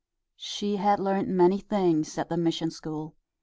[0.39, 3.13] She had learned many things at the mission school.